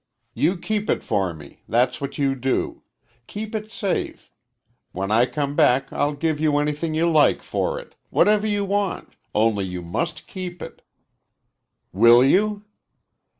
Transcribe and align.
You 0.33 0.57
keep 0.57 0.89
it 0.89 1.03
for 1.03 1.31
me 1.31 1.61
that's 1.69 2.01
what 2.01 2.17
you 2.17 2.33
do. 2.33 2.81
Keep 3.27 3.53
it 3.53 3.69
safe. 3.69 4.31
When 4.93 5.11
I 5.11 5.27
come 5.27 5.55
back, 5.55 5.93
I'll 5.93 6.15
give 6.15 6.39
you 6.39 6.57
anything 6.57 6.95
you 6.95 7.07
like 7.07 7.43
for 7.43 7.77
it. 7.77 7.93
Whatever 8.09 8.47
you 8.47 8.65
want 8.65 9.09
only 9.35 9.65
you 9.65 9.83
must 9.83 10.25
keep 10.25 10.59
it. 10.59 10.81
Will 11.93 12.23
you?" 12.25 12.65